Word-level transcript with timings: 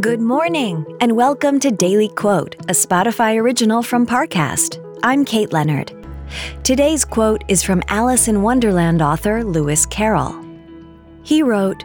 Good 0.00 0.20
morning, 0.20 0.86
and 1.02 1.14
welcome 1.14 1.60
to 1.60 1.70
Daily 1.70 2.08
Quote, 2.08 2.54
a 2.60 2.72
Spotify 2.72 3.38
original 3.38 3.82
from 3.82 4.06
Parcast. 4.06 4.78
I'm 5.02 5.26
Kate 5.26 5.52
Leonard. 5.52 5.92
Today's 6.64 7.04
quote 7.04 7.44
is 7.48 7.62
from 7.62 7.82
Alice 7.88 8.26
in 8.26 8.40
Wonderland 8.40 9.02
author 9.02 9.44
Lewis 9.44 9.84
Carroll. 9.84 10.42
He 11.22 11.42
wrote, 11.42 11.84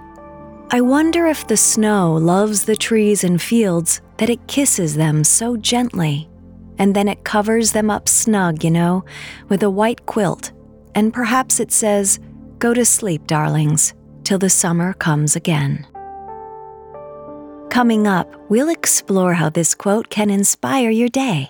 I 0.72 0.80
wonder 0.80 1.26
if 1.26 1.46
the 1.46 1.58
snow 1.58 2.14
loves 2.14 2.64
the 2.64 2.78
trees 2.78 3.26
and 3.26 3.42
fields 3.42 4.00
that 4.16 4.30
it 4.30 4.48
kisses 4.48 4.96
them 4.96 5.26
so 5.26 5.58
gently, 5.58 6.30
and 6.78 6.96
then 6.96 7.10
it 7.10 7.26
covers 7.26 7.74
them 7.74 7.90
up 7.90 8.08
snug, 8.08 8.64
you 8.64 8.72
know, 8.72 9.04
with 9.50 9.62
a 9.62 9.70
white 9.70 10.06
quilt, 10.06 10.54
and 10.94 11.14
perhaps 11.14 11.60
it 11.60 11.74
says, 11.74 12.20
Go 12.60 12.74
to 12.74 12.86
sleep, 12.86 13.28
darlings, 13.28 13.94
till 14.24 14.40
the 14.40 14.50
summer 14.50 14.94
comes 14.94 15.36
again. 15.36 15.86
Coming 17.76 18.08
up, 18.08 18.34
we'll 18.50 18.70
explore 18.70 19.34
how 19.34 19.50
this 19.50 19.76
quote 19.76 20.10
can 20.10 20.30
inspire 20.30 20.90
your 20.90 21.10
day. 21.10 21.50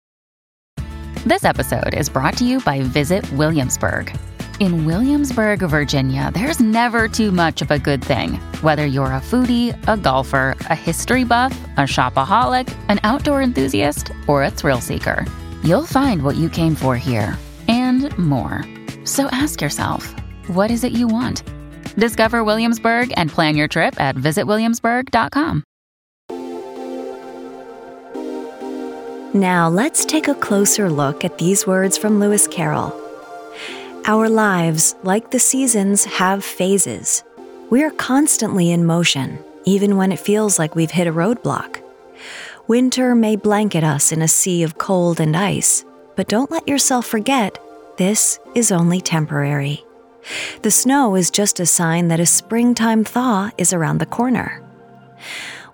This 1.23 1.43
episode 1.43 1.93
is 1.93 2.09
brought 2.09 2.35
to 2.37 2.43
you 2.43 2.59
by 2.61 2.81
Visit 2.81 3.31
Williamsburg. 3.33 4.11
In 4.59 4.85
Williamsburg, 4.85 5.59
Virginia, 5.59 6.31
there's 6.33 6.59
never 6.59 7.07
too 7.07 7.31
much 7.31 7.61
of 7.61 7.69
a 7.69 7.77
good 7.77 8.03
thing. 8.03 8.39
Whether 8.63 8.87
you're 8.87 9.13
a 9.13 9.21
foodie, 9.21 9.77
a 9.87 9.97
golfer, 9.97 10.55
a 10.61 10.75
history 10.75 11.25
buff, 11.25 11.53
a 11.77 11.81
shopaholic, 11.81 12.75
an 12.89 12.99
outdoor 13.03 13.43
enthusiast, 13.43 14.11
or 14.27 14.43
a 14.43 14.49
thrill 14.49 14.81
seeker, 14.81 15.27
you'll 15.63 15.85
find 15.85 16.23
what 16.23 16.37
you 16.37 16.49
came 16.49 16.73
for 16.73 16.97
here 16.97 17.37
and 17.67 18.17
more. 18.17 18.63
So 19.03 19.27
ask 19.27 19.61
yourself, 19.61 20.15
what 20.47 20.71
is 20.71 20.83
it 20.83 20.91
you 20.91 21.07
want? 21.07 21.43
Discover 21.99 22.43
Williamsburg 22.43 23.13
and 23.15 23.29
plan 23.29 23.55
your 23.55 23.67
trip 23.67 24.01
at 24.01 24.15
visitwilliamsburg.com. 24.15 25.63
Now 29.35 29.67
let's 29.67 30.05
take 30.05 30.29
a 30.29 30.33
closer 30.33 30.89
look 30.89 31.25
at 31.25 31.39
these 31.39 31.67
words 31.67 31.97
from 31.97 32.21
Lewis 32.21 32.47
Carroll. 32.47 32.97
Our 34.05 34.29
lives, 34.29 34.95
like 35.03 35.31
the 35.31 35.39
seasons, 35.39 36.05
have 36.05 36.41
phases. 36.41 37.21
We 37.69 37.83
are 37.83 37.91
constantly 37.91 38.71
in 38.71 38.85
motion, 38.85 39.37
even 39.65 39.97
when 39.97 40.13
it 40.13 40.21
feels 40.21 40.57
like 40.57 40.73
we've 40.73 40.91
hit 40.91 41.05
a 41.05 41.11
roadblock. 41.11 41.81
Winter 42.69 43.13
may 43.13 43.35
blanket 43.35 43.83
us 43.83 44.13
in 44.13 44.21
a 44.21 44.27
sea 44.29 44.63
of 44.63 44.77
cold 44.77 45.19
and 45.19 45.35
ice, 45.35 45.83
but 46.15 46.29
don't 46.29 46.49
let 46.49 46.65
yourself 46.65 47.05
forget 47.05 47.59
this 47.97 48.39
is 48.55 48.71
only 48.71 49.01
temporary. 49.01 49.83
The 50.61 50.71
snow 50.71 51.13
is 51.15 51.29
just 51.29 51.59
a 51.59 51.65
sign 51.65 52.07
that 52.07 52.21
a 52.21 52.25
springtime 52.25 53.03
thaw 53.03 53.51
is 53.57 53.73
around 53.73 53.97
the 53.97 54.05
corner. 54.05 54.63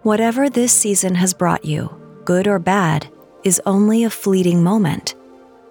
Whatever 0.01 0.49
this 0.49 0.73
season 0.73 1.13
has 1.13 1.35
brought 1.35 1.63
you, 1.63 1.95
good 2.25 2.47
or 2.47 2.57
bad, 2.57 3.07
is 3.43 3.61
only 3.65 4.03
a 4.03 4.09
fleeting 4.09 4.63
moment. 4.63 5.15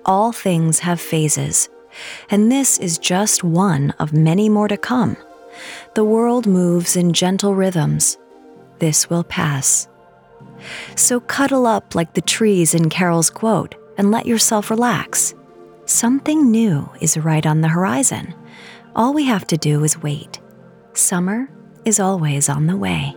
All 0.04 0.32
things 0.32 0.80
have 0.80 1.00
phases, 1.00 1.68
and 2.30 2.50
this 2.50 2.78
is 2.78 2.98
just 2.98 3.44
one 3.44 3.90
of 3.98 4.12
many 4.12 4.48
more 4.48 4.68
to 4.68 4.76
come. 4.76 5.16
The 5.94 6.04
world 6.04 6.46
moves 6.46 6.96
in 6.96 7.12
gentle 7.12 7.54
rhythms. 7.54 8.18
This 8.78 9.10
will 9.10 9.24
pass. 9.24 9.88
So 10.94 11.20
cuddle 11.20 11.66
up 11.66 11.94
like 11.94 12.14
the 12.14 12.20
trees 12.20 12.74
in 12.74 12.88
Carroll's 12.88 13.30
quote 13.30 13.74
and 13.98 14.10
let 14.10 14.26
yourself 14.26 14.70
relax. 14.70 15.34
Something 15.84 16.50
new 16.50 16.88
is 17.00 17.18
right 17.18 17.44
on 17.44 17.60
the 17.60 17.68
horizon. 17.68 18.34
All 18.94 19.12
we 19.12 19.24
have 19.24 19.46
to 19.48 19.56
do 19.56 19.84
is 19.84 20.02
wait. 20.02 20.40
Summer 20.92 21.50
is 21.84 22.00
always 22.00 22.48
on 22.48 22.66
the 22.66 22.76
way. 22.76 23.16